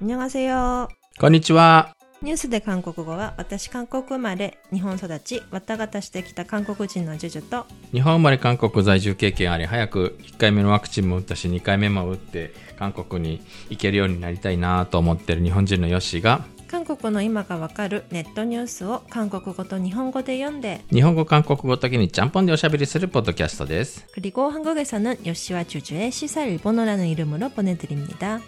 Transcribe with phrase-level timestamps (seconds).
[0.00, 0.88] 안녕하세요.
[1.18, 1.94] こんにちは。
[2.22, 24.04] ニュースで韓国語は私韓国生まれ、日本育ち、わたがたしてきた韓国人のジュジュと、日本生まれ韓国在住経験あり、早く1回目のワクチンも打ったし、2回目も打って、韓国に行けるようになりたいなと思ってる日本人のヨッシーが、韓国の今がわかるネットニュースを韓国語と日本語で読んで、日本語、韓国語だけにちゃんぽんでおしゃべりするポッドキャストです。
[24.12, 28.40] 그리고 한국에서는 요시와 주주의 시사 일본어라는 이름으로 보내드립니다.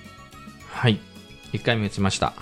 [0.70, 1.00] はい。
[1.52, 2.32] 1回目打ちました。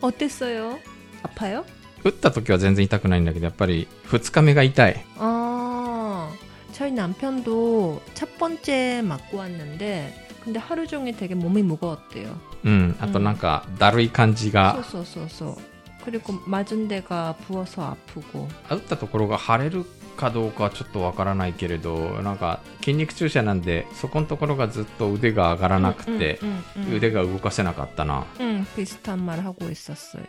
[0.00, 0.78] 어땠어요?
[1.22, 1.64] 아파요?
[2.04, 5.04] 打った時は全然痛くないんだけど、やっぱり2日目が痛い。
[5.18, 6.30] 아,
[6.72, 12.34] 저희 남편도 첫 번째 맞고 왔는데, 근데 하루 종일 되게 몸이 무거웠대요.
[12.64, 12.96] うん。
[13.00, 15.56] あとなんか、だるい感じが、 쏘쏘쏘쏘.
[16.04, 18.48] 그리고 맞은 데가 부어서 아프고.
[18.68, 19.84] 打ったところが腫れる
[20.16, 26.96] かどうかはちょっとわからないけれど、なんか筋肉注射なんで、そこのところがずっと腕が上がらなくて、 응, 응, 응, 응.
[26.96, 28.26] 腕が動かせなかったな。
[28.40, 30.22] 응, 비슷한 말 하고 있었어요.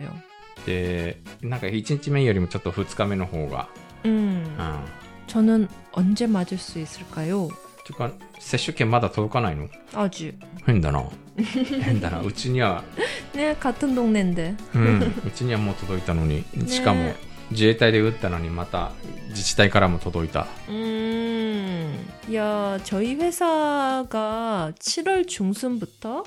[0.66, 3.68] で、なんか1日目よりもちょっと2日目の方が、
[4.06, 4.10] 음,
[4.58, 4.80] うん。
[5.28, 7.50] 저는 언제 맞을 수 있을까요?
[7.86, 10.34] てか、接種券まだ届かないの 아주.
[10.66, 11.04] 変だな。
[11.38, 12.22] 変だな。
[12.22, 12.84] うちには、
[13.34, 14.56] 네, 같은 동네인데.
[14.76, 15.02] うん。
[15.28, 17.16] うちにはもう届いたのに、しかもね
[17.52, 18.92] 自衛隊で打ったのにまた
[19.30, 20.48] 自治体からも届いた。
[20.70, 26.24] 음, 야, 저희 회사가 7월 중순부터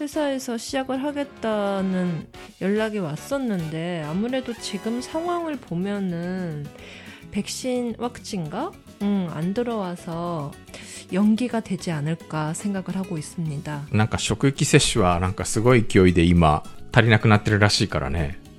[0.00, 2.26] 회사에서 시작을 하겠다는
[2.60, 6.66] 연락이 왔었는데 아무래도 지금 상황을 보면은
[7.30, 8.72] 백신 왁진가?
[9.02, 10.52] 응, 안 들어와서
[11.12, 13.86] 연기가 되지 않을까 생각을 하고 있습니다.
[13.92, 16.62] なんか職域接種はなんかすごい勢いで今
[16.92, 18.38] 足りなくなってるらしいからね。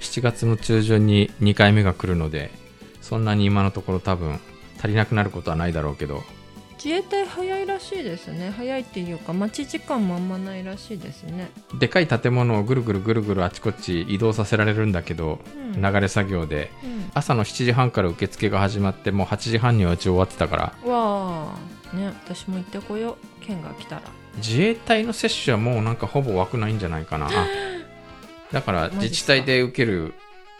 [0.00, 2.50] 7月の中旬に2回目が来るので
[3.00, 4.40] そんなに今のところ多分
[4.78, 6.22] 足りなくなることはないだろうけど
[6.82, 8.48] 自衛隊早いらしいですね。
[8.56, 11.50] 早いっていうか待ち時間もあんまないらしいですね。
[11.78, 21.54] でかい建物をぐるぐるぐるぐるあちこち移動させられるんだけど、うん流れ作業でうん朝の7時半から受付が始まってもう8時半にはうち終わってたからわ
[21.92, 23.44] あ、ね、私も行ってこよう。
[23.44, 24.02] 県が来たら。
[24.38, 27.28] 自衛隊の接種はもうなんかほぼ枠ないんじゃないかな
[28.51, 30.13] だからマジっすか自治体で受ける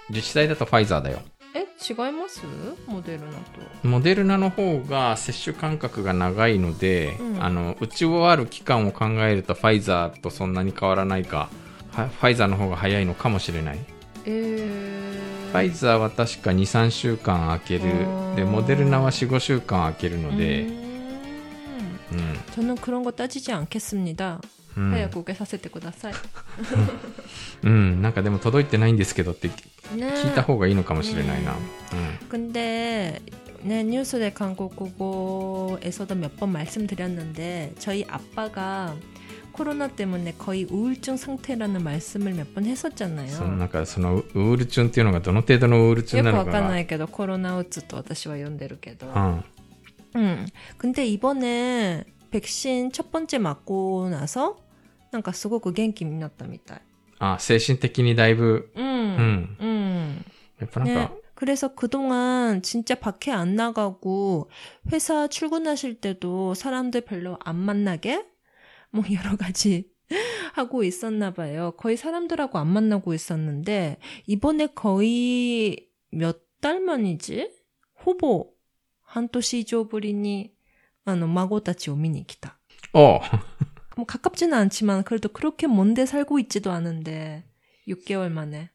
[0.10, 1.20] 自治体だとファイザーだよ
[1.56, 2.42] え、違います
[2.86, 3.38] モデルナと。
[3.84, 11.50] モデルナの方が接種間隔が長いので、うんあの打ち終わる期間を考えるとファイザーとそんなに変わらないか
[11.92, 13.80] はファイザーの方が早いのかもしれない、
[14.26, 20.86] えー、ファイザーは確か23週間空けるあーでモデルナは45週間空けるので 음,
[22.12, 24.40] うん、 저는 그런 거 따지지 않겠습니다.
[24.80, 26.14] うん早く受けさせてください。
[27.64, 29.54] うん、なんかでも届いてないんですけどってね
[30.16, 33.20] 聞いた方がいいのかもしれないな、ううん 근데
[33.64, 38.96] 네, 뉴스대 한국어에서도 몇 번 말씀드렸는데 저희 아빠가
[39.54, 43.58] 코로나 때문에 거의 우울증 상태라는 말씀을 몇 번 その 했었잖아요.
[43.58, 49.08] なんかそのウウールチュンっていうのがどの程度のウールチュン 요 な く の わ か かん が ないけど 코로나 우츠 또 私は読んでるけど。
[49.08, 49.44] うん、
[50.16, 50.46] 음.
[50.78, 54.58] 근데 이번에 백신 첫 번째 맞고 나서
[55.12, 56.82] なんかすごく元気になったみたい。
[57.20, 58.82] あ精神的にだいぶ 음.
[58.82, 59.58] 음.
[59.62, 60.26] 음.
[60.60, 61.22] やっぱなんか、 네.
[61.36, 64.50] 그래서 그동안 진짜 밖에 안 나가고
[64.92, 68.26] 회사 출근하실 때도 사람들 별로 안 만나게
[68.92, 69.90] 뭐 여러 가지
[70.54, 71.74] 하고 있었나 봐요.
[71.78, 77.52] 거의 사람들하고 안 만나고 있었는데 이번에 거의 몇 달 만이지?
[77.96, 78.56] 후보
[79.04, 80.52] 한토시 이조부리니
[81.06, 82.58] 아, 마고다치 오미니 기다.
[82.92, 83.20] おう
[84.00, 87.46] 뭐 가깝지는 않지만 그래도 그렇게 먼데 살고 있지도 않은데
[87.88, 88.70] 6개월 만에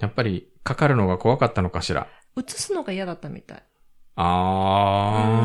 [0.00, 2.08] やっぱりかかるのが怖かったのかしら。
[2.36, 3.62] 우츠스노가 嫌だったみたい。
[4.16, 5.42] あ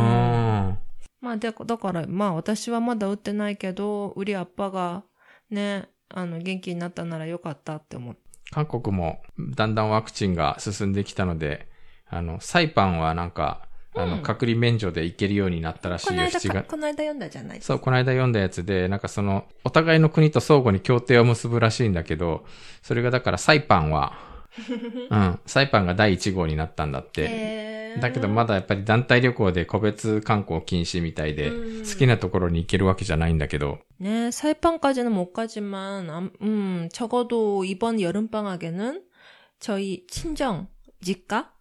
[1.22, 5.04] まあ、で、だから、まあ、私はまだ打ってないけど、ウリアッパが、
[5.50, 8.22] ね、あの、元気になったならよかったって思って。
[8.52, 8.54] ー。
[8.54, 9.22] 韓国も
[9.56, 11.68] だんだんワクチンが進んできたので、
[12.10, 16.70] あの、サイパンはなんか、 あの、うん隔離免除で行けるようになったらしいよ、この間7か、月。
[16.70, 22.46] この間読んだじゃないそう、この間読んだやつで、なんかその、お互いの国と相互に協定を結ぶらしいんだけど、
[22.84, 24.14] それがだからサイパンは、
[25.10, 25.40] うん。
[25.46, 27.28] サイパンが第1号になったんだって。
[27.30, 39.02] へーだけどまだやっぱり団体旅行で個別観光禁止みたいで、うん好きなところに行けるわけじゃないんだけど、 네, 사이판까지는 못 가지만, 암- 음, 적어도 이번 여름방학에는
[39.60, 40.68] 저희 친정,
[41.02, 41.52] 지가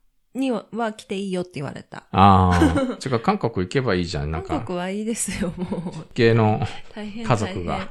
[0.72, 2.06] 와 기대이요って言われた。
[2.10, 4.30] ああ、 ちょ、韓国行けばいいじゃん。
[4.30, 6.12] なんか、韓国はいいですよ、もう。
[6.14, 6.60] 系の
[6.94, 7.88] 大変家族が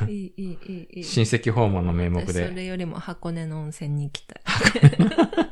[0.00, 1.04] 大変いい、いい、いい、いい。
[1.04, 2.50] 親戚訪問の名目そで。
[2.52, 4.40] れよりも箱根の温泉に行きたい。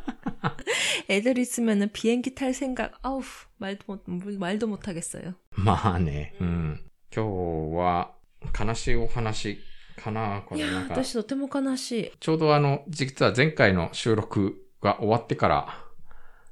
[1.09, 3.23] 애들 있으면은 비행기 탈 생각, 아우,
[3.59, 4.03] 말도 못,
[4.39, 5.35] 말도 못 하겠어요.
[5.53, 6.81] まあね、うん。
[7.15, 8.13] 今日は、
[8.59, 9.61] 悲しいお話
[10.03, 10.95] かな、こいやれなんか。
[10.95, 12.13] 私とても悲しい。
[12.19, 15.85] ちょうどあの、実は前回の収録が終わってから、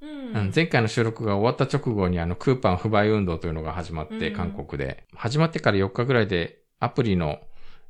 [0.06, 5.06] ううん前回の収録が終わった直後にあの、クーパン不買運動というのが始まって、うん韓国で。
[5.16, 7.40] 始まってから4日ぐらいで、アプリの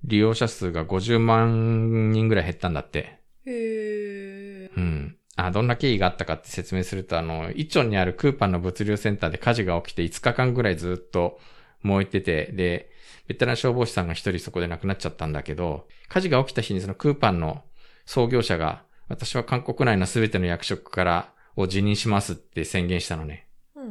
[0.04, 3.20] 利用者数が50万人ぐらい減ったんだって。
[3.46, 4.78] へー。
[4.78, 5.18] うん。
[5.36, 11.40] あ、どんな経緯があったかって説明すると、あの、イチョンにあるクーパンの物流センターで火事が起きて5日間ぐらいずっと
[11.82, 12.92] 燃えてて、で、
[13.28, 17.64] ベテラン消防士さんが一人そこで亡くなっちゃったんだけど、火事が起きた日にそのクーパンの
[18.06, 23.48] 創業者が、私は韓国内の全ての役職からを辞任しますって宣言したのね。
[23.76, 23.84] う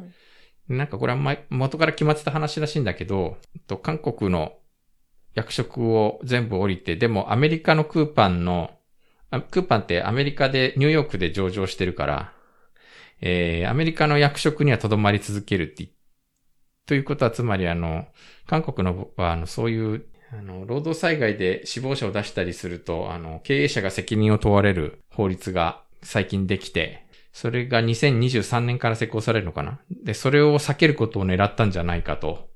[0.73, 0.77] ん。
[0.77, 4.55] なんかこれは前元から決まってた話らしいんだけど、と韓国の
[5.35, 8.71] 役職を全部降りて、でもアメリカのクーパンの、
[9.31, 12.33] あクーパンってアメリカで、ニューヨークで上場してるから、
[13.21, 15.89] えー、アメリカの役職には留まり続けるって言
[16.87, 18.07] ということはつまりあの、
[18.47, 27.04] 韓国のはあの、そういう、あの、労働災害で死亡者を出したりすると、あの、経営者が責任を問われる法律が最近できて、
[27.35, 29.81] それが2023年から施行されるのかな？
[30.05, 32.49] で、それを避けることを狙ったんじゃないかと。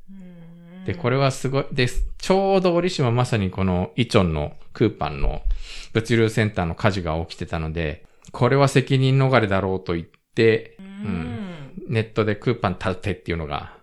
[0.86, 5.42] で、これはすごい、で、ちょうど折島まさにこのイチョンのクーパンの
[5.92, 11.74] 物流センターの火事が起きてたので、これは責任逃れだろうと言って、うん。
[11.88, 13.77] ネットでクーパン立てっていうのが、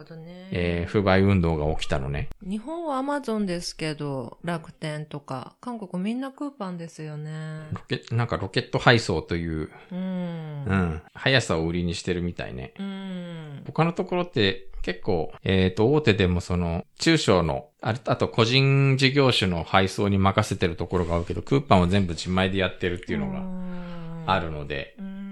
[0.00, 0.48] ほどね。
[0.50, 2.28] えー不買運動が起きたのね。
[2.42, 7.68] 日本はアマゾンですけど、楽天とか、韓国みんなクーパンですよね。
[7.72, 10.64] ロケなんかロケット配送という、うん。
[10.66, 10.74] う。
[10.74, 12.72] ん、速さを売りにしてるみたいね。
[12.78, 13.62] うん。
[13.66, 24.50] 他のところって結構、えっ、と、大手でもその、中小の、ああと個人事業種の配送に任せてるところがあるけど、クーパンを全部自前でやってるっていうのががある。
[24.50, 25.29] ので、うん。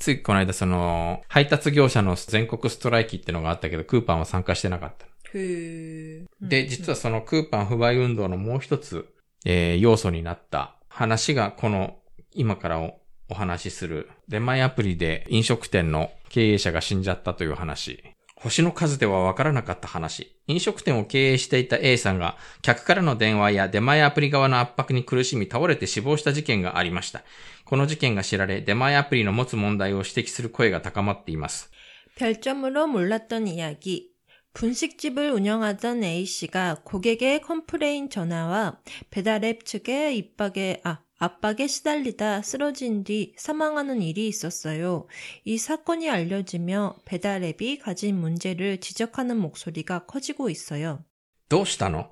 [0.00, 5.06] ついこの間その、配達業者の全国ストライキってのがあったけど、クーパンは参加してなかった。
[5.06, 6.24] へえ。
[6.40, 9.06] で、実はそのクーパン不買運動のもう一つ、
[9.44, 11.98] えー要素になった話がこの
[12.32, 13.00] 今からお
[13.30, 18.02] お話しする出前アプリで飲食店の経営者が死んじゃったという話。
[18.39, 20.35] 星の数ではわからなかった話。
[20.47, 27.23] 飲食店を経営していた A さんが客からの電話や出前アプリ側の圧迫に苦しみ倒れて死亡した事件がありました。
[27.63, 31.71] この事件が知られ出前アプリの持つ問題を指摘する声が高まっています。
[32.17, 34.11] 별점으로 몰랐던 이야기.
[34.53, 44.01] 분식집을 운영하던 A씨가 고객의 컴플레인 전화와 배달앱 측의 입박에, 아, 압박에 시달리다 쓰러진 뒤 사망하는
[44.01, 45.07] 일이 있었어요.
[45.45, 51.03] 이 사건이 알려지며 배달앱이 가진 문제를 지적하는 목소리가 커지고 있어요.
[51.47, 52.09] どうしたの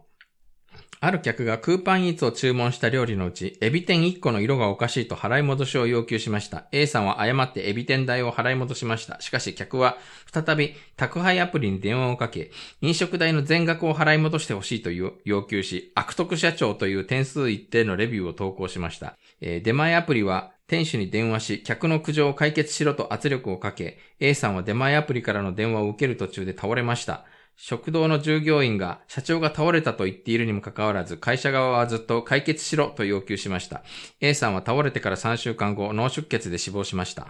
[1.01, 6.67] ある客がクーパンイーツを注文した料理のうち、エビ天1個の色がおかしいと払い戻しを要求しました。
[6.73, 9.21] A さんは誤ってエビ天代を払い戻しました。
[9.21, 9.97] しかし客は
[10.33, 12.51] 再び宅配アプリに電話をかけ、
[12.81, 19.17] 飲食代の全額を払い戻してほしいという要求し、悪徳社長という点数一定のレビューを投稿しました。
[19.41, 27.25] えー出前アプリは店主に電話し、客の苦情を解決しろと圧力をかけ、A さんは出前アプリからの電話を受ける途中で倒れました。
[27.58, 33.84] 食堂の従業員が社長が倒れたと言っているにもかかわらず、会社側はずっと解決しろと要求しました。
[34.22, 37.28] A さんは倒れてから3週間後、脳出血で死亡しました。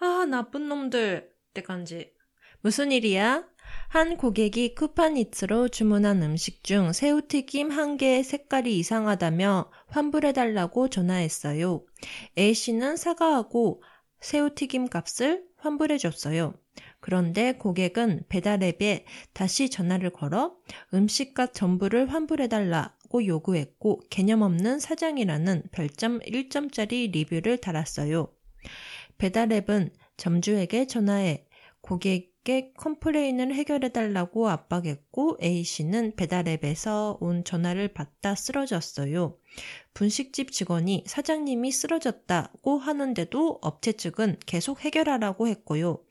[0.00, 1.30] 아, 나쁜 놈들.
[1.54, 2.12] 때 간지.
[2.60, 3.44] 무슨 일이야?
[3.88, 11.84] 한 고객이 쿠팡이츠로 주문한 음식 중 새우튀김 한 개의 색깔이 이상하다며 환불해달라고 전화했어요.
[12.36, 13.82] A씨는 사과하고
[14.20, 16.54] 새우튀김 값을 환불해줬어요.
[16.99, 20.55] 그런데 고객은 배달앱에 다시 전화를 걸어
[20.93, 28.27] 음식값 전부를 환불해달라고 요구했고 개념 없는 사장이라는 별점 1점짜리 리뷰를 달았어요.
[29.17, 31.45] 배달앱은 점주에게 전화해
[31.81, 39.37] 고객 의 컴플레인을 해결해달라고 압박했고 A씨는 배달앱에서 온 전화를 받다 쓰러졌어요.
[39.93, 46.03] 분식집 직원이 사장님이 쓰러졌다고 하는데도 업체 측은 계속 해결하라고 했고요.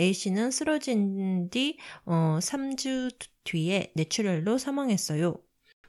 [0.00, 5.36] A씨는 쓰러진 뒤 어, 3주 뒤에 뇌출혈로 사망했어요.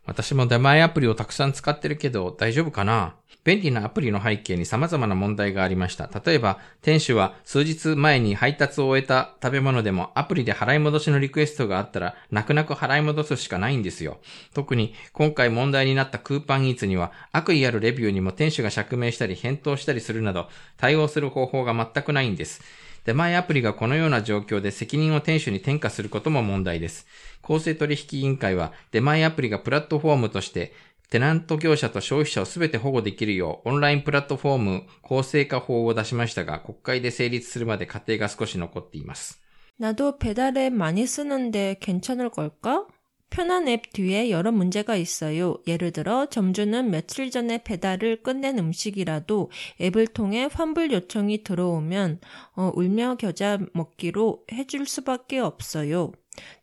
[0.06, 3.16] 私も出前アプリをたくさん使ってるけど大丈夫かな？
[3.44, 6.10] 便利なアプリの背景に様々な問題がありました。
[6.26, 14.18] 例えば、店主は数日前に配達を終えた食べ物でもアプリで払い戻しのリクエストがあったら、泣く泣く払い戻すしかないんですよ。
[14.56, 22.64] 特に今回問題になったクーパンイーツには、悪意あるレビューにも店主が釈明したり返答したりするなど、対応する方法が全くないんです。
[23.05, 27.07] 出前アプリがこのような状況で責任を店主に転嫁することも問題です。
[27.43, 30.73] 公正取引委員会は出前アプリがプラットフォームとして
[31.09, 39.41] テナント業者と消費者をすべて保護できるようオンラインプラットフォーム公正化法を出しましたが国会で成立するまで過程が少し残っています。
[39.79, 42.87] 나도 배달 앱 많이 쓰는데 괜찮을 걸까?
[43.36, 45.58] 편한 앱 뒤에 여러 문제가 있어요.
[45.68, 49.52] 예를 들어 점주는 며칠 전에 배달을 끝낸 음식이라도
[49.82, 52.22] 앱을 통해 환불 요청이 들어오면
[52.54, 56.14] 어, 울며 겨자 먹기로 해줄 수밖에 없어요.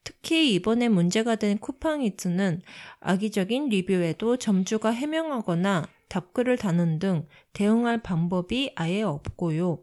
[0.02, 2.62] 특히 이번에 문제가 된 쿠팡이츠는
[3.00, 9.78] 악의적인 리뷰에도 점주가 해명하거나 답글을 다는 등 대응할 방법이 아예 없고요.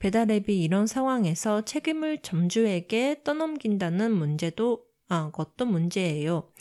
[0.00, 4.82] 배달 앱이 이런 상황에서 책임을 점주에게 떠넘긴다는 문제도
[5.31, 6.51] 것도 문제예요.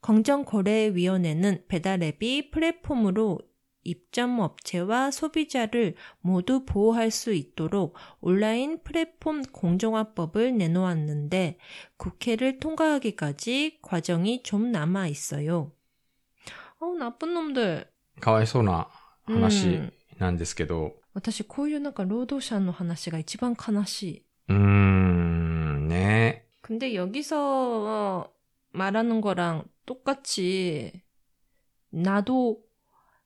[0.00, 3.40] 공정거래위원회는 배달 앱이 플랫폼으로
[3.84, 11.58] 입점 업체와 소비자를 모두 보호할 수 있도록 온라인 플랫폼 공정화법을 내놓았는데
[11.96, 15.72] 국회를 통과하기까지 과정이 좀 남아 있어요.
[16.80, 17.86] 어, 나쁜 놈들.
[18.20, 18.88] かわいそうな
[19.26, 24.24] 話うんなんですけど、私こういうなんか労働者の話が一番悲しい。
[24.48, 25.47] うーん、ね
[26.68, 28.32] 근데 여기서
[28.72, 31.02] 말하는 거랑 똑같이
[31.90, 32.62] 나도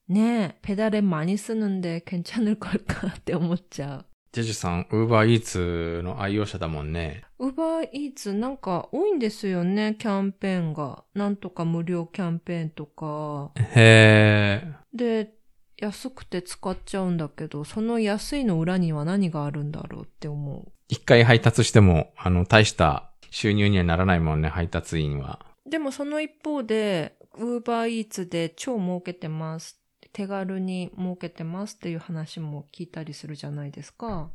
[0.07, 4.07] 네 배달앱 많이 쓰는데 괜찮을 걸까って思っちゃう。
[4.33, 7.25] ジェジュさん、ウーバーイーツの愛用者だもんね。
[7.39, 11.05] ウーバーイーツなんか多いんですよね、キャンペーンが。
[11.15, 13.53] なんとか無料キャンペーンとか。
[13.57, 14.97] へー。
[14.97, 15.35] で、
[15.79, 20.73] 安くて使っちゃうんだけど、その安いの裏には何があるんだろうって思う。
[20.89, 25.44] 一回配達しても、あの、大した 収入にはならないもんね、配達員は。
[25.68, 29.82] でもその一方で、ウーバーイーツで超儲けてます。
[30.12, 34.30] 手軽に儲けてますっていう話も聞いたりするじゃないですか。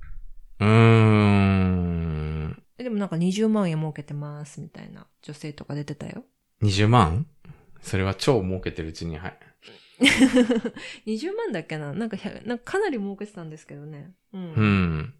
[0.58, 2.60] うーん。
[2.78, 6.24] えでもなんか20万円儲けてますみたいな女性とか出てたよ。
[6.62, 7.28] 20万？
[7.80, 9.38] それは超儲けてるうちに、はい。
[11.06, 11.92] 20万だっけな？
[11.92, 14.10] なんか100なんかかなり儲けてたんですけどね。
[14.32, 14.40] うん。
[14.40, 15.14] うん。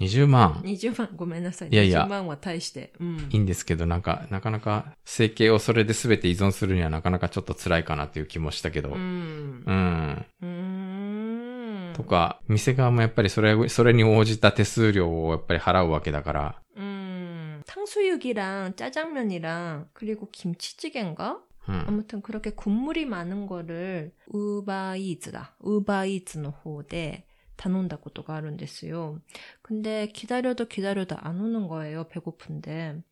[0.00, 1.68] 20万20万、ごめんなさい。
[1.68, 2.92] いやいや20万は大して。
[3.00, 3.36] うんい。
[3.36, 8.90] いんですけど、なんか、なかなか、生計をそれで全て依存するにはなかなかちょっと辛いかなっていう気もしたけど。
[8.90, 8.98] ううん。
[8.98, 10.26] ん。
[10.42, 11.92] うーん。
[11.94, 16.54] とか、店側もやっぱりそれ、それに応じた手数料をやっぱり払うわけだから。
[16.76, 21.38] 음, 탕수육이랑 짜장면이랑 그리고 김치찌개인가?
[21.68, 21.84] うん。
[21.86, 25.56] 아무튼 그렇게 국물이 많은 거를 우바이즈다.
[25.60, 27.26] 우바이즈의 方で
[27.58, 29.20] 頼んだ 것도가 あるんですよ.
[29.62, 32.04] 근데 기다려도 기다려도 안 오는 거예요.
[32.08, 33.02] 배고픈데.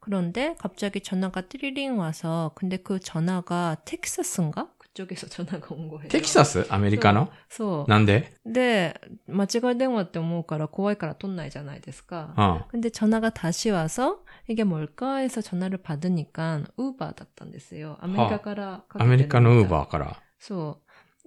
[0.00, 4.68] 그런데 갑자기 전화가 띠리링 와서 근데 그 전화가 텍사스인가?
[4.78, 6.08] 그쪽에서 전화가 온 거예요.
[6.08, 7.90] テキサスアメリカの そう。
[7.90, 8.94] なんでで、
[9.28, 12.34] 間違い電話って思うから怖いから取んないじゃないですか。
[12.36, 12.68] うん。
[12.68, 17.96] 근데 전화가 다시 와서 이게 뭘까 해서 전화를 받으니까 우바 だったんですよ.
[18.00, 20.20] 아메리카からアメリカのウーバーから。
[20.40, 20.76] so.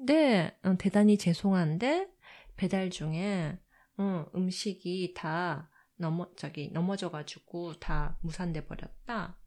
[0.06, 2.08] 네, 어, 대단히 죄송한데
[2.56, 3.60] 배달 중에
[3.98, 9.38] 어, 음식이 다 넘어 저기 넘어져가지고 다 무산돼 버렸다.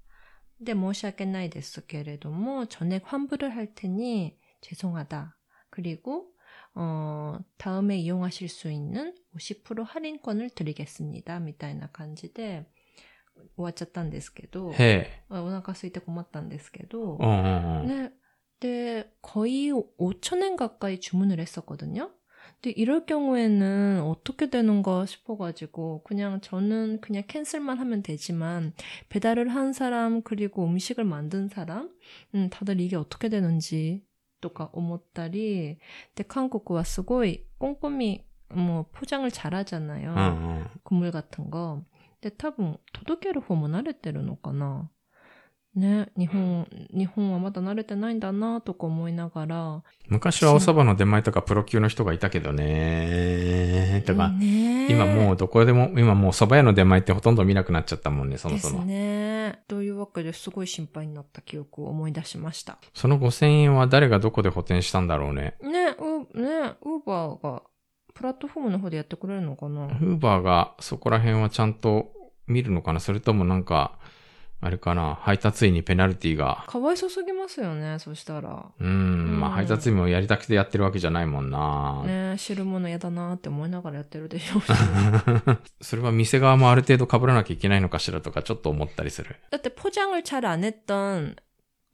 [0.59, 5.37] 근데 申し訳ないですけれども 전액 환불을 할 테니 죄송하다.
[5.71, 6.35] 그리고
[6.75, 11.41] 어, 다음에 이용하실 수 있는 50% 할인권을 드리겠습니다.
[11.41, 12.67] みたいな感じで
[13.57, 17.25] 終わっちゃったんですけど、へあお腹空いて困ったんですけどえ。
[17.25, 17.87] う、んうんうん。
[17.87, 18.21] 네.
[18.61, 22.11] 네, 거의 5천엔 가까이 주문을 했었거든요.
[22.65, 28.73] 근데 이럴 경우에는 어떻게 되는가 싶어가지고 그냥 저는 그냥 캔슬만 하면 되지만
[29.09, 31.91] 배달을 한 사람 그리고 음식을 만든 사람
[32.35, 34.05] 음, 다들 이게 어떻게 되는지
[34.41, 35.79] とか思ったり
[36.15, 40.11] で韓国はすごい꼼꼼히 뭐 포장을 잘하잖아요.
[40.11, 40.67] うんうん。
[40.83, 41.83] 국물 같은 거.
[42.21, 44.91] 근데 多分届ける方も慣れてるのかな。
[45.76, 49.84] ね、日本、日本はまだ慣れてないんだなとか思いながら。
[50.08, 54.02] 昔はお蕎麦の出前とかプロ級の人がいたけどね。
[54.08, 58.86] とか、ね今もうどこでも、今もう蕎麦屋の出前ってほとんど見なくなっちゃったもんね、そもですそも。
[58.86, 59.60] ね。
[59.68, 62.78] というわけですごい心配になった記憶を思い出しました。
[62.94, 65.56] その5000円は誰がどこで補填したんだろうね。
[65.62, 67.64] ね、う、ね、ウーバーが
[68.14, 69.88] プラットフォームの方でやってくれるのかな？
[69.88, 72.14] ウーバーがそこら辺はちゃんと
[72.48, 73.02] 見るのかな？
[73.02, 74.00] それともなんか、
[74.65, 76.65] あれかな、配達員にペナルティが。
[76.67, 78.67] かわいそすぎますよね、そしたら。
[78.79, 82.03] うーん、まあうん配達員もやりたくてやってるわけじゃないもんな。
[82.05, 84.67] ね知るもの嫌だなって思いながらやってるでしょうし。
[85.81, 89.37] それは店側もある程度被らなきゃいけないのかしらとかちょっと思ったりする。
[89.51, 91.37] だって포장을잘 안 했던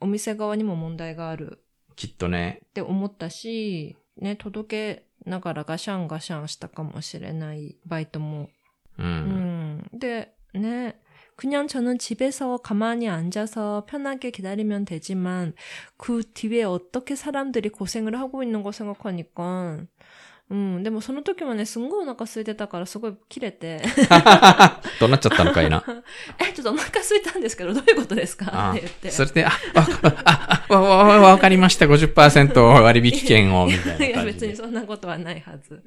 [0.00, 1.62] お店側にも問題がある
[1.94, 2.58] きっとね。
[2.64, 8.50] って思ったし、ね、届けながらガシャンガシャンしたかもしれないバイトも。
[8.98, 9.02] う。
[9.02, 9.82] 음.
[9.92, 10.96] 근데 네.
[11.40, 15.54] 그냥 저는 집에서 가만히 앉아서 편하게 기다리면 되지만
[15.96, 19.86] 그 뒤에 어떻게 사람들이 고생을 하고 있는 거 생각하니까
[20.52, 23.82] 음, でもその時もね、すんごいお腹空いてたからすごい切れて、
[25.00, 25.82] どうなっちゃったのかいな。
[26.38, 29.10] え、ちょっとお腹空いたんですけど、どういうことですかあって言って。
[29.10, 29.86] それで、あ、あ、
[30.24, 31.86] あ、あ、わ、わ、わかりました。
[31.86, 34.46] 50%割引券を、みたいいや、な感じで。
[34.46, 35.82] 別にそんなことはないはず。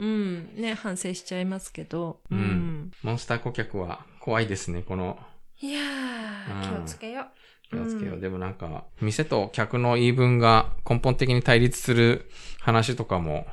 [0.00, 0.50] うん。
[0.56, 2.18] ね、反省しちゃいますけど。
[2.28, 2.90] ううんん。
[3.04, 4.83] モンスター顧客は 怖いですね。
[4.83, 5.17] この、
[5.61, 7.77] いやうんー、気をつけよう。
[7.77, 8.15] 気をつけよう。
[8.15, 12.29] うんでもなんか、店と客の言い分が根本的に対立する
[12.59, 13.47] 話とかも、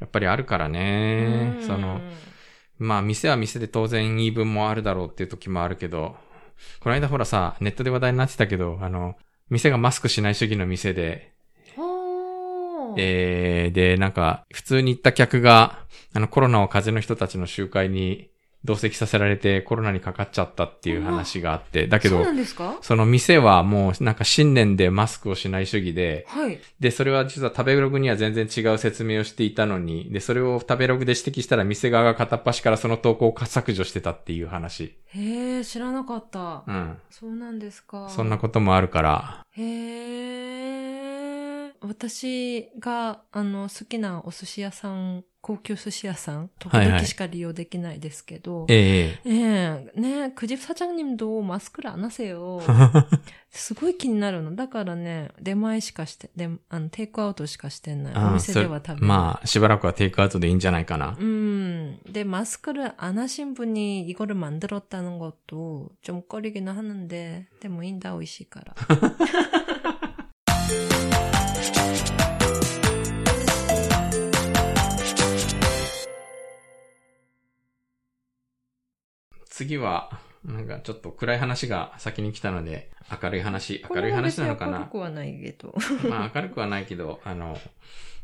[0.00, 1.54] やっぱりあるからね。
[1.60, 2.00] うんその、
[2.80, 6.16] まあ、店は店で当然言い分もあるだろうっていう時もあるけど、
[6.80, 9.14] この間ほらさ、ネットで話題になってたけど、あの、
[9.50, 11.32] 店がマスクしない主義の店で、
[12.96, 18.30] えー、で、なんか、普通に行った客が、あの、コロナを風邪の人たちの集会に
[18.64, 22.76] 同席させられてコロナにかかっちゃったっていう話があって、だけどそうな、んですか？
[22.82, 26.58] その店はもうなんか新年でマスクをしない主義で、はい。
[26.80, 34.96] で、それは実は食べログには全然違う説明をしていたのに、で、それを食べログで指摘したら店側が片っ端からその投稿を削除してたっていう話。
[35.06, 36.64] へえ、知らなかった。
[36.66, 36.98] うん。
[37.10, 38.08] そうなんですか。
[38.08, 41.17] そんなこともあるから、へえ。
[41.81, 52.61] 私が、あの、好きなお寿司屋さん、高級寿司屋さん、時はいはい々しか利用できないですけど、ええええねくじ사장님도マスク를 안 하세요.
[53.51, 54.55] すごい気になるの。
[54.55, 58.13] だからね、出前しかして、で、あの、テイクアウトしかしてない。
[58.15, 59.01] おあ店では食べない。
[59.01, 61.17] まあ、しばらくはテイクアウトでいいんじゃないかな。
[61.19, 68.15] 음, 근데 마스크를 안 하신 분이 이거를 만들었다는 것도 좀 꺼리기는 하는데, 근데 뭐 인다
[68.15, 68.73] 오이시까라.
[79.58, 80.08] 次は、
[80.44, 82.92] なんかちょっと暗い話が先に来たので、
[83.22, 84.78] 明るい話、明るい話なのかな。
[84.78, 85.74] 明るくはないけど。
[86.08, 87.58] まあ明るくはないけど、あの、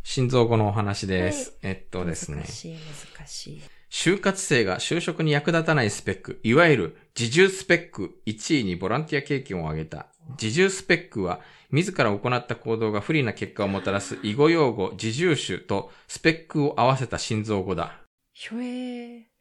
[0.04, 1.58] 心臓後のお話です。
[1.62, 2.36] はい、えっとですね。
[2.42, 2.76] 難しい、
[3.16, 3.62] 難しい。
[3.90, 10.06] 就活生が就職に役立たないスペック、いわゆる自重スペック1位にボランティア経験を挙げた。
[10.40, 11.40] 自重スペックは、
[11.72, 17.98] 自ら行った行動が不利な結果をもたらす囲碁用語、自重種とスペックを合わせた心臓語だ。
[18.32, 19.33] ひょえー。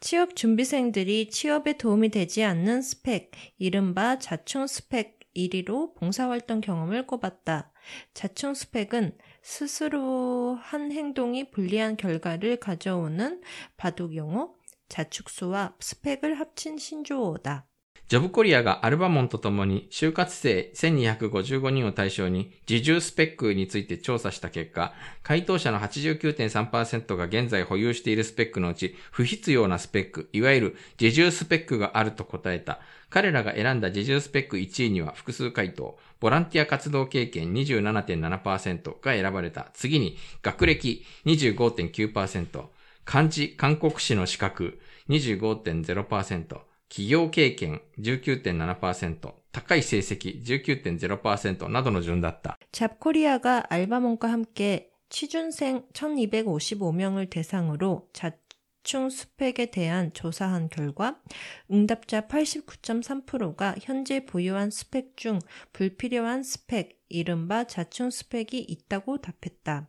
[0.00, 7.72] 취업 준비생들이 취업에 도움이 되지 않는 스펙, 이른바 자충 스펙 1위로 봉사활동 경험을 꼽았다.
[8.14, 13.40] 자충 스펙은 스스로 한 행동이 불리한 결과를 가져오는
[13.76, 14.54] 바둑 용어,
[14.88, 17.67] 자축수와 스펙을 합친 신조어다.
[18.08, 32.80] ジョブコリアがアルバモンとともに就活生1255人を対象に自重スペックについて調査した結果、回答者の89.3%が現在保有しているスペックのうち不必要なスペック、いわゆる自重スペックがあると答えた。
[33.10, 39.68] 彼らが選んだ自重スペック1位には複数回答、ボランティア活動経験27.7%が選ばれた。
[39.74, 42.64] 次に学歴25.9%、
[43.04, 52.57] 漢字、韓国史の資格25.0%、 企業経験19.7%、高い成績19.0%などの順だった。
[52.71, 61.19] 잡코리아가 알바몬과 함께 취준생 1255명을 대상으로 자충 스펙에 대한 조사한 결과
[61.71, 65.39] 응답자 89.3%가 현재 보유한 스펙 중
[65.71, 69.87] 불필요한 스펙, 이른바 자충 스펙이 있다고 답했다.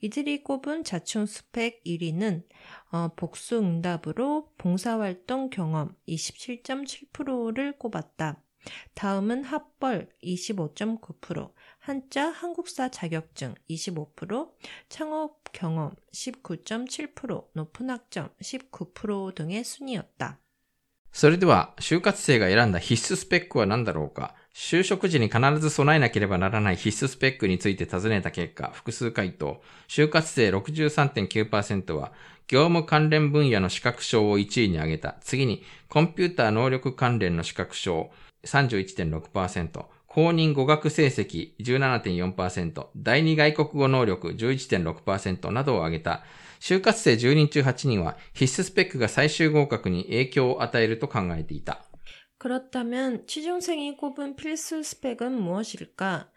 [0.00, 2.44] 이들이 꼽은 자충 스펙 1위는
[2.92, 8.40] 어, 복수 응답으로 봉사활동 경험 27.7%를 꼽았다.
[8.94, 14.52] 다음은 합벌 25.9%, 한자 한국사 자격증 25%,
[14.88, 20.40] 창업 경험 19.7%, 높은 학점 19% 등의 순이었다.
[21.12, 32.11] それでは、就活生が選んだ必須スペックは何だろうか 就職時に必ず備えなければならない必須スペックについて尋ねた結果、複数回答、就活生63.9%は、
[32.49, 35.15] 業務関連分野の資格証を1位に挙げた。
[35.21, 38.11] 次に、コンピューター能力関連の資格証
[38.43, 46.23] 31.6%、公認語学成績17.4%、第二外国語能力11.6%などを挙げた。
[46.59, 51.85] 就活生10人中8人は必須スペックが最終合格に影響を与えると考えていた。
[52.39, 56.31] 그렇다면 취준생이 꼽은 필수 스펙은 무엇일까?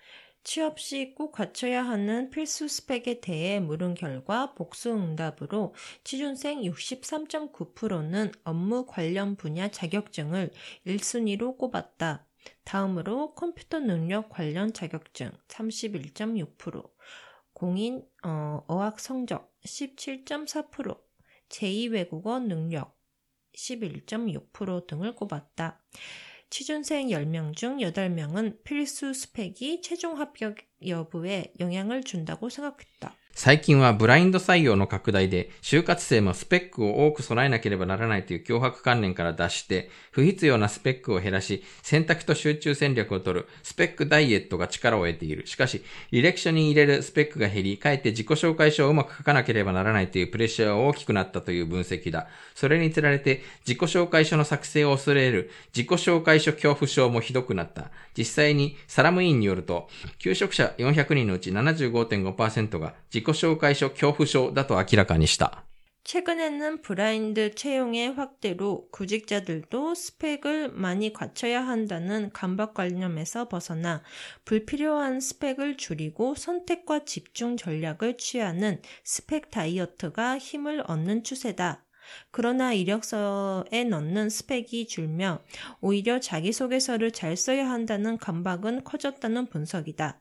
[0.45, 8.85] 취업 시 꼭 갖춰야 하는 필수 스펙에 대해 물은 결과 복수 응답으로 취준생 63.9%는 업무
[8.85, 10.51] 관련 분야 자격증을
[10.87, 12.27] 1순위로 꼽았다.
[12.65, 16.91] 다음으로 컴퓨터 능력 관련 자격증 31.6%,
[17.53, 21.01] 공인 어, 어학 성적 17.4%,
[21.49, 23.01] 제2외국어 능력
[23.57, 25.81] 11.6% 등을 꼽았다.
[26.51, 33.15] 취준생 10명 중 8명은 필수 스펙이 최종 합격 여부에 영향을 준다고 생각했다.
[33.35, 45.47] 最近はブラインド採用の拡大で、就活生もスペックを多く備えなければならないという脅迫観念から脱して、不必要なスペックを減らし、選択と集中戦略を取るスペックダイエットが力を得ている。
[45.47, 52.29] しかし、履歴書に入れるスペックが減り、かえって自己紹介書をうまく書かなければならないというプレッシャーが大きくなったという分析だ。
[52.55, 57.91] それにつられて、自己紹介書の作成を恐れる自己紹介書恐怖症もひどくなった。
[58.17, 65.64] 実際に、サラム委員によると、求職者400人のうち75.5%が自紹介書恐怖症だと明らかにした。
[66.08, 74.02] 최근에는 브라인드 채용의 확대로 구직자들도 스펙을 많이 갖춰야 한다는 강박관념에서 벗어나
[74.46, 81.84] 불필요한 스펙을 줄이고 선택과 집중 전략을 취하는 스펙 다이어트가 힘을 얻는 추세다.
[82.32, 85.42] 그러나 이력서에 넣는 스펙이 줄며
[85.82, 90.21] 오히려 자기소개서를 잘 써야 한다는 강박은 커졌다는 분석이다.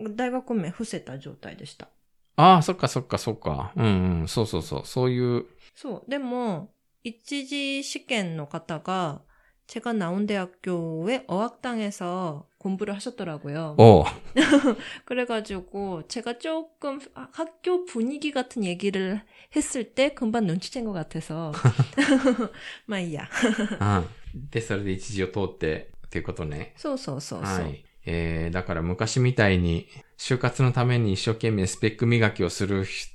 [0.00, 1.88] 大学名伏せた状態でした。
[2.36, 3.72] ああ、そっかそっかそっか。
[3.76, 4.82] うんうん、そうそうそう。
[4.84, 6.10] そういう、そう。
[6.10, 6.72] でも、
[7.04, 9.22] 一次試験の方が
[9.66, 13.76] 제가 나온 대학교의 어학당에서 공부를 하셨더라고요.
[13.78, 14.04] 어,
[15.04, 17.00] 그래가지고 제가 조금
[17.32, 19.22] 학교 분위기 같은 얘기를
[19.56, 21.52] 했을 때 금방 눈치챈 것 같아서
[22.86, 23.28] 마이야.
[23.80, 24.50] うん。
[24.50, 26.74] で、それで一時を通って、っていうことね。
[26.76, 27.40] 소소소소.
[27.40, 27.84] はい。
[28.09, 33.07] えー、だから昔みたいに、就活のために一生懸命スペック磨きをするひ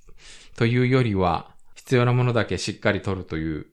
[0.54, 3.66] というよりは、必要なものだけしっかり取るという、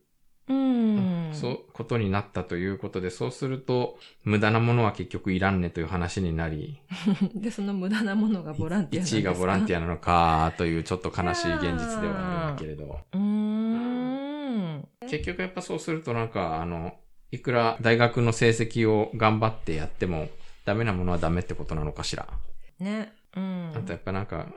[0.48, 1.34] 음.
[1.34, 6.80] そう、ことになったということで、そうすると、無駄なものは結局いらんねという話になり、
[7.36, 13.00] でその無駄なものがボランティアなんですか？1位がボランティアなのか、というちょっと悲しい現実ではあるんだけれど。
[13.14, 14.88] うーん。
[15.02, 16.96] 結局やっぱそうするとなんか、あの、
[17.32, 20.30] いくら大学の成績を頑張ってやっても、
[20.66, 22.28] ダメなものはダメってことなのかしら？
[22.80, 23.14] ね。
[23.36, 23.74] うん。
[23.76, 24.48] あとやっぱなんか、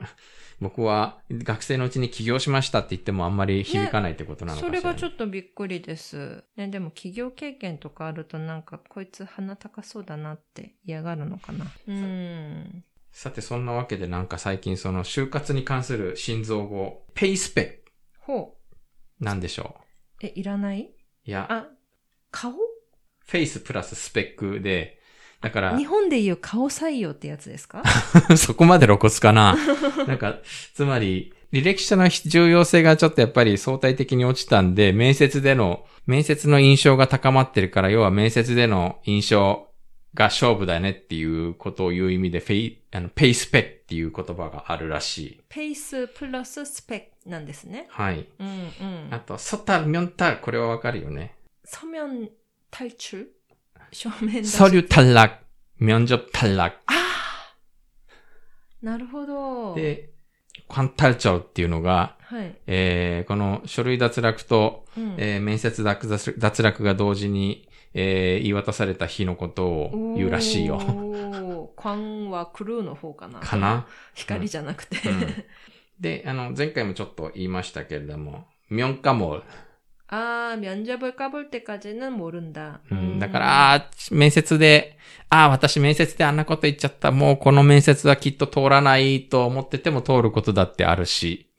[0.59, 6.43] 僕は学生のうちに起業しましたって言ってもあんまり響かないってことなのかしら、それがちょっとびっくりです。
[6.55, 11.65] ね、でも企業経験とかあるとなんかこいつ鼻高そうだなって嫌がるのかな。
[11.87, 12.83] うん。
[13.11, 17.83] さてそんなわけでなんか最近その就活に関する心臓語、ペイスペ
[18.19, 18.57] ほ
[19.19, 19.23] う。
[19.23, 19.75] なんでしょ
[20.21, 20.85] え、いらないう
[21.25, 21.67] いや、あ、
[22.31, 24.99] 顔フェイスプラススペックで、
[25.43, 25.77] だから。
[25.77, 27.83] 日本でいう顔採用ってやつですか？
[28.37, 29.55] そこまで露骨かな。
[30.07, 30.39] なんか、
[30.73, 39.67] つまり、履歴書の重要性がちょっとやっぱり相対的に落ちたんで、面接での、面接の印象が高まってるから、要は面接での印象
[40.15, 45.41] が勝負だねっていうことを言う意味で、フェイ、あの、ペイスペっていう言葉があるらしい。
[45.49, 47.85] ペイスプラススペなんですね。
[47.89, 48.25] はい。
[48.39, 49.07] うんうん。
[49.11, 51.35] あと、ソタミョンタ、これはわかるよね。
[51.65, 52.29] ソミョン
[52.71, 53.25] タイチュ
[53.92, 54.08] し
[54.44, 55.40] 서류 탈락,
[55.80, 56.72] 면접 탈락.
[58.82, 59.74] なるほど。
[59.74, 60.10] で、
[60.68, 62.54] 관탈절っていうのが、はい。
[62.66, 70.76] えー、この書類脱落と、うんえー面接脱脱脱落が同時に、えー言い渡された日のことを言うらしいよ。
[70.76, 71.82] おー。
[71.82, 73.40] 광와クルーの方かな。
[73.40, 75.08] かな、光じゃなくて。
[75.08, 75.44] うん
[75.98, 79.42] で、あの、前回もちょっと言いましたけれども、ミョンカモル。
[80.07, 84.97] ああ、면접을까볼때까지는모른다うん、だから、面接で、
[85.29, 87.11] ああ、私面接であんなこと言っちゃった。
[87.11, 91.49] もうこの面接はきっと通らないと思ってても通ることだってあるし。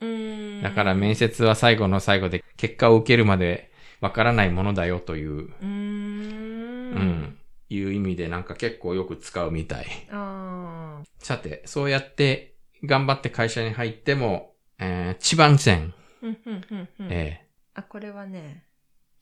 [0.62, 5.50] だから面接は最後の最後で結果を受けるまでわからないものだよという。
[5.60, 7.38] うん。
[7.68, 9.86] いう意味でなんか結構よく使うみたい。
[11.18, 12.54] さて、そうやって
[12.84, 15.94] 頑張って会社に入っても、えー、一番線。
[17.08, 17.43] えー
[17.74, 18.64] あ、これはね、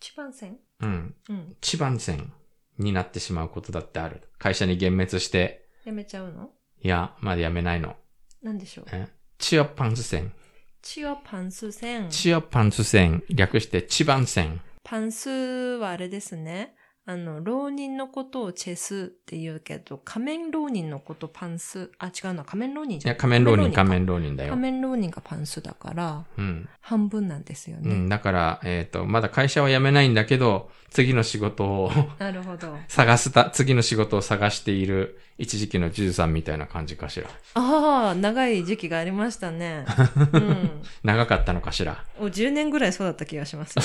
[0.01, 0.59] 一番線？
[0.81, 1.57] ー、うん、うん。
[1.61, 2.33] 地番線、
[2.79, 4.23] になってしまうことだってある。
[4.39, 6.51] 会社に幻滅して、やめちゃうの？
[6.81, 7.97] いや、まだ辞めないの。
[8.43, 8.85] なんでしょう？
[8.93, 9.09] え？
[9.39, 10.33] チアパンツ線。
[10.81, 12.09] チアパンス線。
[12.11, 13.23] チアパンツ線。
[13.31, 14.61] 略してチバン線。
[14.83, 16.75] パンスはあれですね。
[17.05, 21.91] あの、浪人のことをチェスって言うけど、仮面浪人のことパンス？
[21.99, 22.45] あ、違うな。
[22.45, 23.17] 仮面浪人いや、じゃん。
[23.17, 24.63] 仮面浪人、仮か面浪人だよ仮。
[24.63, 26.69] 面浪人がパンスだから、うん。
[26.81, 27.91] 半分なんですよね。
[27.91, 28.09] うん。
[28.09, 32.77] だから、えっ、と、まだ会社は辞めないんだけど、次の仕事をなるほど。
[32.87, 37.29] 探すた、次の仕事を探している一時期のジュズさんみたいな感じかしら。
[37.55, 39.87] ああ、長い時期がありましたね。
[40.33, 40.83] うん。
[41.03, 42.05] 長かったのかしら。
[42.21, 43.83] お10年ぐらいそうだった気がしますよ。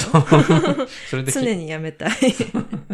[1.10, 2.12] それでき 常にやめたい。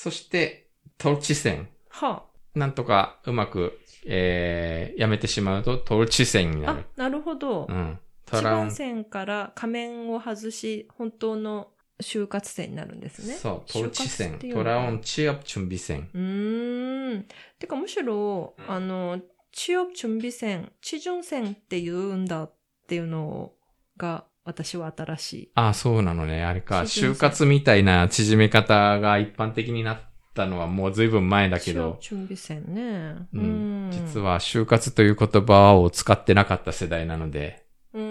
[0.00, 1.68] そして、トルチ線。
[1.88, 2.22] は
[2.54, 6.72] なんとかうまく、えー、やめてしまうと、トルチ線にあ。
[6.72, 7.66] なる。、あなるほど。
[7.68, 7.98] うん。
[8.24, 13.34] ト一ラウン、番線から仮面を外し、本当の就活線になるんですね。
[13.34, 14.46] そう、トルチ就活線って。
[14.46, 16.08] いうのトラウンチアップ準備線。
[16.14, 17.26] うーん。
[17.58, 22.54] てかむしろ、うんあの、취업準備線、地準線って言うんだっ
[22.86, 23.52] ていうの
[23.96, 25.51] が私は新しい。
[25.55, 26.43] あ、そうなのね。
[26.43, 26.85] あれか。
[26.85, 29.99] シーズン就活みたいな縮め方が一般的になっ
[30.33, 33.27] たのはもう随分前だけ 취업 ど、準備線ね。
[33.33, 34.33] うん、実は。
[34.33, 38.05] は就活という言葉を使ってなかった世代なので、うーん。
[38.05, 38.09] う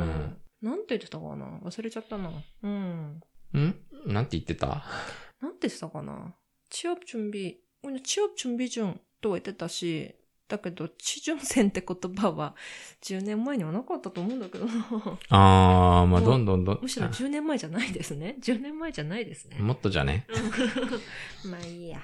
[0.00, 2.30] んなんて言ってたかな忘れちゃったな。
[2.62, 3.20] うん。
[3.54, 3.74] ん
[4.06, 4.82] なんて言ってた
[5.40, 6.34] なんて言ってたかな
[6.70, 10.14] 취업準備、그냥취업準備中とは言ってたし、
[10.49, 12.55] だけど、地準線って言葉は
[13.03, 14.71] 10年前にはなかったと思うんだけどな。
[15.29, 16.79] あー、まあどんどんどん。
[16.81, 18.35] むしろ10年前じゃないですね。
[18.41, 19.57] 10年前じゃないですね。
[19.59, 20.25] もっとじゃね？
[21.45, 21.99] まあいいや。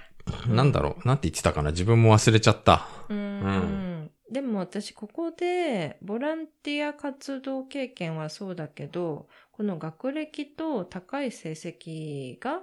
[0.48, 1.08] なんだろう？
[1.08, 1.72] なんて言ってたかな？
[1.72, 2.88] 自分も忘れちゃった。
[3.10, 4.12] うーん。
[4.32, 12.62] でも私ここでボランティア活動経験はそうだけど、この学歴と高い成績が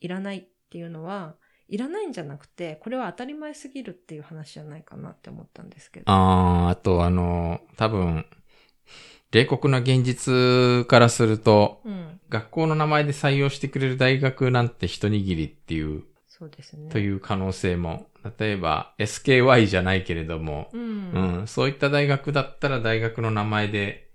[0.00, 1.36] いらないっていうのは、
[1.69, 6.05] いらないんじゃなくて、これは当たり前すぎるっていう話じゃないかなって思ったんですけど。
[6.07, 8.25] あー、あとあの、多分、
[9.31, 12.19] 冷酷な現実からすると、うん。
[12.29, 16.89] 学校の名前で採用してくれる大学なんて一握りっていう、そうですね。
[16.91, 18.07] という可能性も、
[18.39, 21.11] 例えば SKY じゃないけれども、うん。
[21.11, 24.11] うん、そういった大学だったら大学の名前で、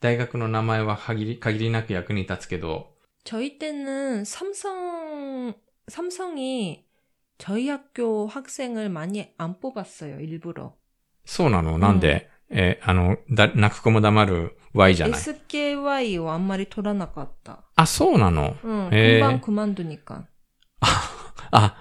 [0.00, 5.54] 大学の名前は限り、限りなく役に立つけど、 저희 때는 삼성,
[5.88, 6.84] 삼성이
[7.38, 10.72] 저희 학교 학생을 많이 안 뽑았어요, 일부러.
[11.24, 15.20] そうなのなんで、えーあの、だ、泣く子も黙る Y じゃない。
[15.20, 17.64] SKYをあんまり取らなかった。
[17.76, 19.18] あ、そうなの 응, 에.
[19.20, 20.24] 금방 그만두니까.
[21.50, 21.76] あ、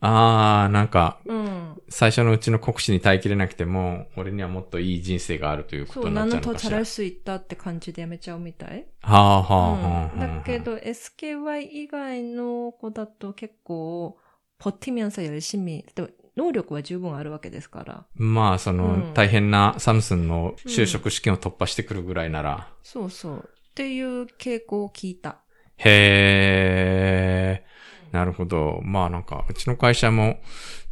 [0.00, 1.74] あー、なんか、 응.
[1.88, 6.78] 最初のうちの国試に耐えきれなくても、俺にはもっといい人生があるというこ 소, とになっちゃ 나는 うの 더 かしら。
[6.78, 8.86] 잘할 수 있다って感じでやめちゃうみたい。
[9.02, 10.22] はあ、はあ、はあ、は 응.
[10.22, 10.38] あ。
[10.38, 14.18] だけど SKY 以外の子だと結構
[14.60, 18.06] 버티면서 열심히, 또能力は十分あるわけですから。
[18.14, 23.48] まあ、その、うん大変なサムスンの就職試験を突破してくるぐらいなら、そうそう。
[23.70, 25.38] っていう傾向を聞いた。
[25.78, 28.80] へー、なるほど。
[28.82, 30.40] まあなんか、うちの会社も、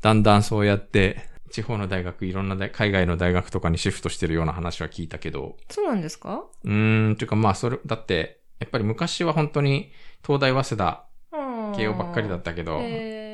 [0.00, 9.92] だんだんそうやって、地方の大学、いろんな大海外の大学とかにシフトしてるような話は聞いたけど、そうなんですかうーん、というかまあ、それ、だって、やっぱり昔は本当に、
[10.24, 11.06] 東大、早稲田、
[11.76, 12.78] 慶応ばっかりだったけど、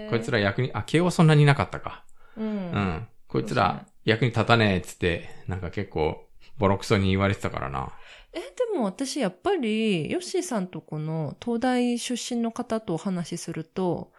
[0.10, 2.04] こいつら、ら役に、あ、慶応そんなになかったか。
[2.38, 3.08] うんうん。
[3.28, 7.92] こいつらね役に立たねえっつって、なんか結構、ボロクソに言われてたからな。
[8.34, 14.12] え、でも私やっぱり、ヨッシーさんとこの東大出身の方とお話しすると、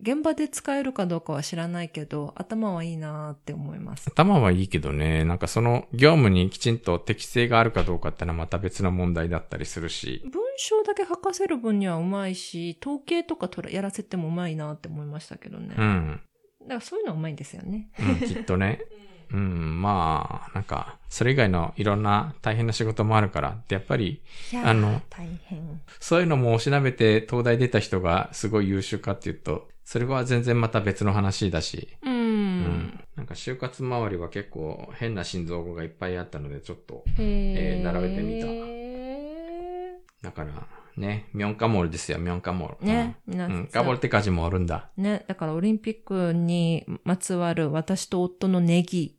[0.00, 4.08] 現場で使えるかどうかは知らないけど、頭はいいなーって思います。
[4.10, 10.22] 頭はいいけどね、なんかその業務にきちんと適性があるかどうかってのはまた別の問題だったりするし。
[10.24, 15.74] 文章だけ書かせる分にはうまいし、統計とか取らやらせてもうまいなって思いましたけどね。
[15.76, 16.20] だうん。
[16.68, 17.90] からそういうのはうまいんですよね。
[17.98, 18.80] うん、きっとね。
[19.32, 23.58] うん、まあ、なんか、それ以外のいろんな大変な仕事もあるから。
[23.68, 24.22] で、やっぱり、
[24.64, 25.80] あの大変。
[26.00, 31.88] そういうのもおしなべて東大出た人がすごい優秀かっていうと、それは全然また別の話だし。
[32.02, 32.08] う。
[32.08, 32.14] うん
[32.62, 33.00] ん。
[33.16, 42.86] なんか就活周りは結構変な心臓がいっぱいあったので、ちょっと、へえー並べてみたえだから、ね、ミョンカモールですよ、ミョンカモール。
[42.86, 43.66] ね、うん、なさん。
[43.66, 44.90] カモールって漢もあるんだ。
[44.96, 49.18] ね、だからオリンピックにまつわる私と夫のネギ。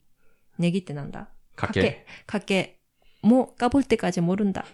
[0.57, 1.27] ネギってなんだ？
[1.55, 2.05] かけ。
[2.25, 2.79] かけ。
[3.21, 4.65] もう、ガボルテカジモるんだ。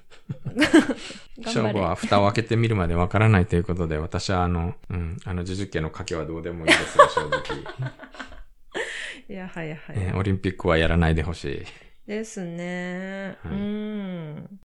[1.41, 7.39] 勝負は蓋を開けてみるまでわからないということで、私はあの、うん、あの、呪術家の賭けはどうでもいいですよ、正直。
[9.29, 10.13] い や、はいはい、ね。
[10.15, 11.65] オリンピックはやらないでほしい。
[12.05, 13.37] ですね。
[13.41, 14.59] はい、うん。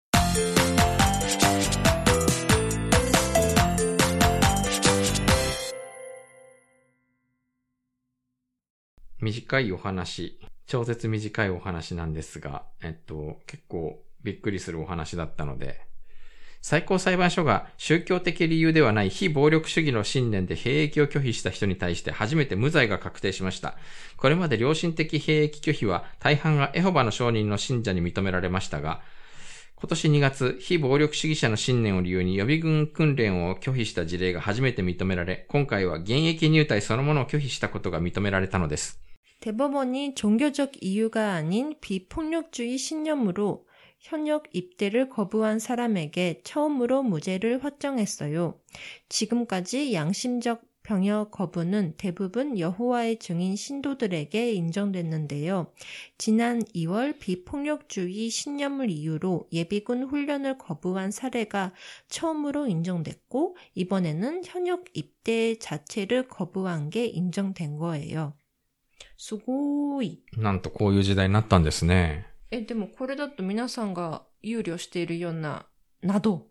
[9.20, 15.80] 短いお話、超絶短いお話なんですが、えっと、結構びっくりするお話だったので、
[16.60, 23.76] 最高裁判所が宗教的理由ではない非暴力主義の信念で兵役を拒否した人に対して初めて無罪が確定しました。
[24.16, 29.00] これまで良心的兵役拒否は大半がエホバの証人の信者に認められましたが、
[29.76, 39.05] 今年2月、非暴力主義者の信念を理由に予備軍訓練を拒否した事例が初めて認められ、今回は現役入隊そのものを拒否したことが認められたのです。
[39.46, 43.64] 대법원이 종교적 이유가 아닌 비폭력주의 신념으로
[44.00, 48.58] 현역 입대를 거부한 사람에게 처음으로 무죄를 확정했어요.
[49.08, 55.72] 지금까지 양심적 병역 거부는 대부분 여호와의 증인 신도들에게 인정됐는데요.
[56.18, 61.72] 지난 2월 비폭력주의 신념을 이유로 예비군 훈련을 거부한 사례가
[62.08, 68.34] 처음으로 인정됐고 이번에는 현역 입대 자체를 거부한 게 인정된 거예요.
[69.16, 70.22] すごい。
[70.36, 72.26] なんとこういう時代になったんですね。
[72.50, 75.66] え、でもこれだと皆さんが憂慮しているような、
[76.02, 76.46] など、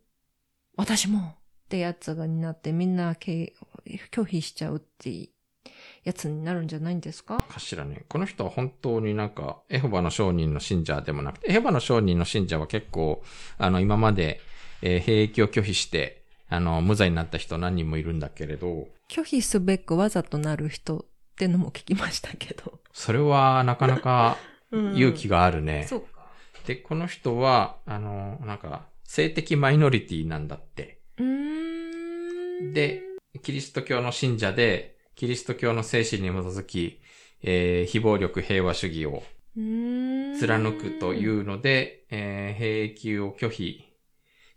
[0.75, 3.53] 私もってやつがになってみんなけ
[4.11, 5.29] 拒否しちゃうって
[6.03, 8.05] やつになるんじゃないんですかかしらね。
[8.07, 13.23] この人は本当になんか、エホバの商人の信者でもなくて、エホバの商人の信者は結構、
[13.57, 14.41] あの、今まで、
[14.81, 22.79] えー兵役を拒否して、あの、無罪になった人何人もいるんだけれど、拒否すべくわざとなる人ってのも聞きましたけど。
[22.93, 24.37] それはなかなか
[24.71, 25.85] うん勇気があるね。
[25.87, 26.27] そうか。
[26.65, 30.99] で、この人は、あの、なんか、性的マイノリティなんだって。
[32.73, 33.03] で、
[33.43, 36.99] キリスト教の信者で、キリスト教の精神に基づき、
[37.43, 39.23] えー非暴力平和主義を
[39.55, 43.84] 貫くというので、えー兵役を拒否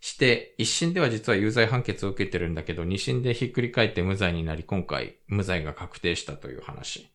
[0.00, 7.08] して、一審では実は有罪判決を受けてるんだけど、二審でひっくり返って無罪になり、今回無罪が確定したという話。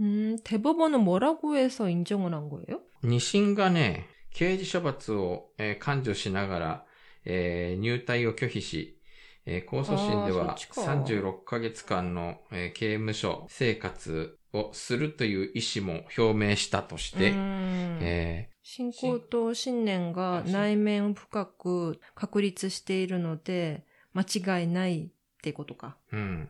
[0.00, 2.82] 음, 대법원은 뭐라고 해서 인정을 한 거예요?
[3.02, 6.86] 二審がね、刑事処罰を、えー解除しながら、
[7.24, 9.00] えー入隊を拒否し、
[9.46, 17.98] えー控訴審ではあーそっちか36ヶ月間の、えー刑務所生活をするという意思も表明したとして、 음.
[18.02, 25.09] え 信仰と信念が内面を深く確立しているので、間違いないっ
[25.41, 25.97] てことか。
[26.11, 26.49] うん。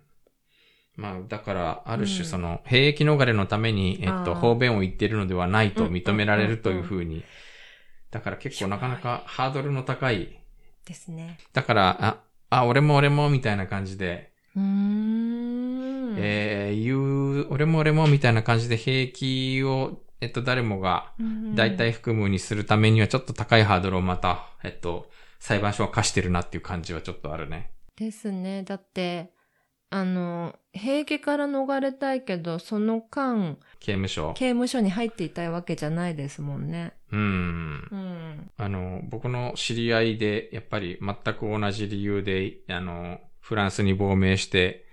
[0.95, 7.23] まあ、だから、ある種、その、兵役逃れのために、えっと、方便を言っているのではないと認められるというふうに。
[8.11, 10.37] だから結構なかなかハードルの高い。
[10.85, 11.37] ですね。
[11.53, 14.33] だから、あ、あ、俺も俺も、みたいな感じで。
[14.55, 16.15] うん。
[16.17, 27.71] えー、言う、俺も俺も、みたいな感じで兵役をえっと、誰もがうん大体含むにするためにはちょっと高いハードルをまた、えっと、裁判所は課してるなっていう感じはちょっとあるね。
[27.97, 28.63] ですね。
[28.63, 29.33] だって、
[29.89, 34.33] あの、兵役から逃れたいけど、その間、刑務所。
[34.33, 36.93] 刑務所に入っていたいわけじゃないですもんね。
[37.11, 37.87] うん。
[37.91, 38.51] うん。
[38.55, 44.85] あの、僕の知り合いで、やっぱり全く同じ理由で、あの、フランスに亡命して、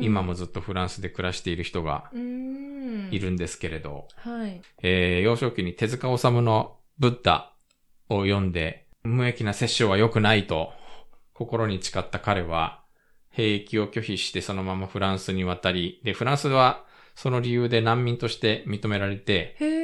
[0.00, 2.71] 今もずっとフランスで暮らしている人がうん。
[3.12, 4.60] いるんですけれど、はい。
[4.82, 7.52] えー幼少期に手塚治虫のブッダ
[8.08, 10.72] を読んで、無益な殺生は良くないと
[11.32, 12.82] 心に誓った彼は、
[13.30, 19.82] 兵役を拒否してそのままフランスに渡り、で、フランスはその理由で難民として認められて、へー。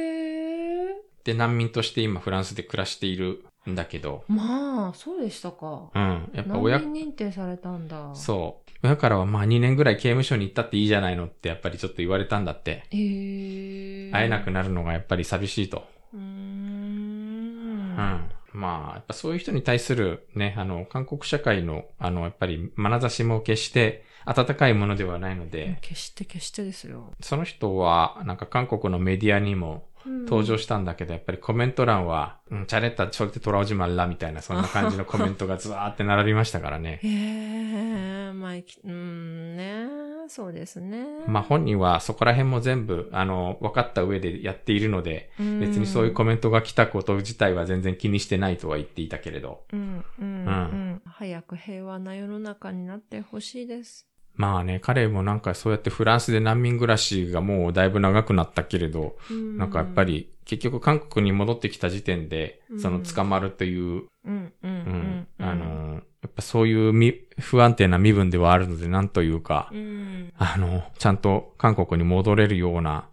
[1.23, 5.89] で、難民として今フランスで暮らしているんだけど、まあ、そうでしたか。
[5.93, 6.29] うん。
[6.33, 8.13] やっぱ難親、民認定されたんだ。
[8.15, 8.68] そう。
[8.83, 12.83] 親からはまあ2年ぐらい刑務所に行ったっていいじゃないのってやっぱりちょっと言われたんだって。
[12.91, 14.11] へー。
[14.11, 15.87] 会えなくなるのがやっぱり寂しいと。
[16.13, 16.19] うー。
[16.19, 18.31] うんん。
[18.53, 27.13] まあ、やっぱそういう人に対するね、あの、韓国社会の、あの、やっぱり眼差しも決して温かいものではないので、決して決してですよ。
[27.21, 36.99] その人は、なんか韓国のメディアにも登場したんだけど、やっぱりコメント欄は、うん、チャレッタ、それでトラウジマンラみたいな、そんな感じのコメントがずわーって並びましたからね。
[37.03, 39.87] へえ、まあ、うーんね、
[40.27, 41.05] そうですね。
[41.27, 49.63] まあ本人はそこら辺も全部、あの、分かった上でやっているので、別にそういうコメントが来たこと自体は全然気にしてないとは言っていたけれど。
[49.73, 54.08] うん、うん、うん、うん早く平和な世の中になってほしいです。
[54.39, 62.79] まあね、彼もなんかそうやってフランスで難民暮らしがもうだいぶ長くなったけれど、ななんかやっぱ、り結局韓国に戻ってきた時点でう、ん。
[62.79, 73.09] その捕まるという、あの、やっぱそういうみ不安定な身分ではあるので、なんというかう、ん、あの、ちゃんと韓国に戻れるような、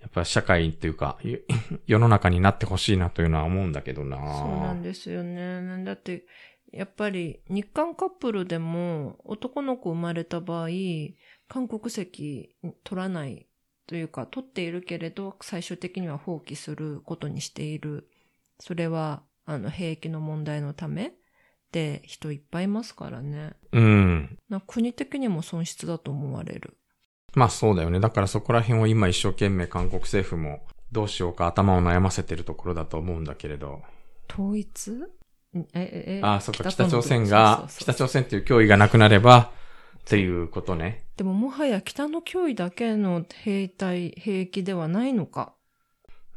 [0.00, 1.36] やっぱ社会というか、い
[1.86, 4.16] 世の中になってほしいなというのは思うんだけどな。
[4.16, 5.84] そうなんですよね。
[5.84, 6.24] だって、
[6.72, 10.68] やっぱり日韓カップルでも男の子生まれた場合、
[11.48, 13.46] 韓国籍取らない
[13.86, 18.08] というか、取っているけれど、最終的には放棄することにしている。
[18.58, 21.12] それは、あの、兵役の問題のためっ
[21.72, 23.52] て人いっぱいいますからね。
[23.72, 24.38] うん。
[24.48, 26.78] な国的にも損失だと思われる。
[27.34, 27.98] まあそうだよね。
[27.98, 33.82] だからそこら辺を今一生懸命韓国政府もどうしようか頭を悩ませてるところだと思うんだけれど。
[34.30, 34.92] 統一？
[34.92, 35.21] ん
[35.54, 39.50] え、え、えああ、そっか、北朝鮮が北朝鮮っていう脅威がなくなれば、
[39.98, 41.04] っていうことね。
[41.16, 45.54] でももはや北の脅威だけの兵隊、兵役ではないのか。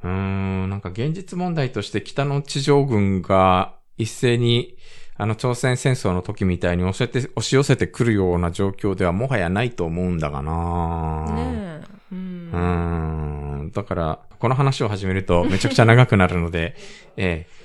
[0.04, 4.78] うーん、なんか現実問題として北の地上軍が一斉に、
[5.18, 11.82] あの朝鮮戦争の時みたいに押せて、押し寄せてくるような状況ではもはやないと思うんだがなねえ。
[12.12, 12.50] うん。
[12.52, 13.72] うーん。
[13.72, 16.76] だから、この話を始めるとめちゃくちゃ長くなるので、
[17.18, 17.65] ええ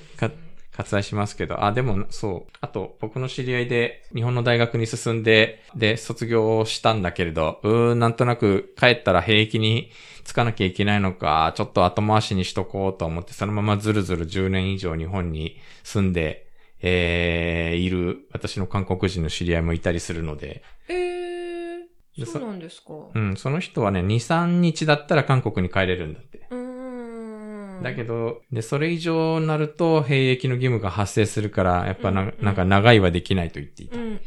[0.83, 2.51] 割愛しますけど、あ、でも、そう。
[2.61, 9.91] あと、僕の知り合いで日本の大学に進んで、で、卒業したんだけれど、うーん、なんとなく帰ったら兵役に
[10.23, 16.47] つかなきゃいけないのか、ちょっと後回しにしとこうと思って、そのままずるずる10年以上日本に住んで、
[16.81, 22.93] えー、いる私の韓国人の知り合いもいたりするので、えー、でそうなんですか。
[23.13, 26.47] うん、その人はね、2、3日だったら韓国に帰れるんだって。
[26.49, 26.60] うーん。
[27.81, 33.97] だけど、で、それ以上になると、兵役の義務が発生するから、やっぱな、うんうんなんか長いはできないと言っていた。
[33.97, 34.19] うんうん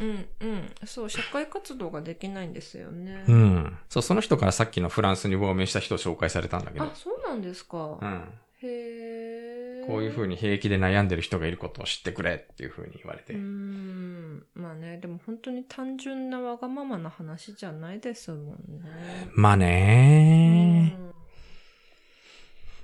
[0.00, 0.72] うんうん。
[0.84, 3.24] そう、社会活動ができないんですよね。
[3.28, 3.78] うん。
[3.88, 6.90] そう、その人からさっきのフランスに亡命した人を紹介されたんだけどあ、。
[6.94, 7.98] そうなんですか。
[8.00, 8.24] うん。
[8.62, 9.84] へえ。
[9.86, 13.32] こういう風に兵役で悩んでる人がいることを知ってくれっていう風に言われて。
[13.32, 14.44] うーん。
[14.54, 19.30] まあね、でも本当に単純なわがままな話じゃないですもんね。
[19.34, 21.09] まあねうん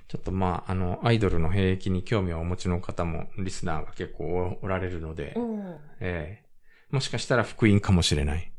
[0.07, 6.47] ちょっとまあ、あの、アイドルの兵役に興味をお持ちの方も、リスナーが結構おおられるので、おええ
[6.89, 8.51] もしかしたら福音かもしれない。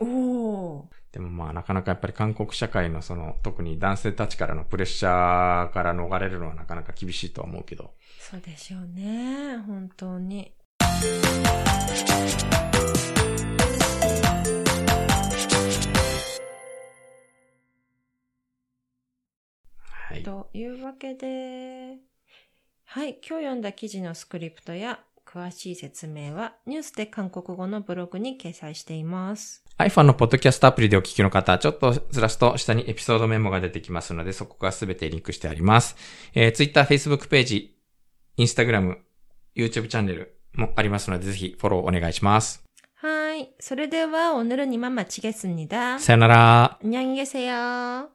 [0.00, 7.92] おおでもまあなかなかやっぱり韓国社会のその特に男性たちからのプレッシャーから逃れるのはなかなか厳しいとは思うけど。
[8.18, 9.58] そうでしょうね。
[9.58, 10.52] 本当に。
[20.11, 20.23] はい。
[20.23, 21.97] というわけで、
[22.85, 29.63] はい、今日読んだ記事のスクリプトや詳しい説明はニュースで韓国語のブログに掲載しています。
[29.77, 35.95] iPhone のポッドキャストアプリでお聞きの方、ちょっとずらすと下にエピソードメモが出てきますので、そこがすべてリンクしてあります。
[36.33, 37.77] えー、Twitter、Facebook ページ、
[38.37, 42.63] Instagram、YouTube チャンネルもありますので、ぜひフォローお願いします。
[42.95, 46.79] はい、それでは오늘은이만마치겠습니다 さよなら。
[46.81, 48.09] 안녕히 계세요.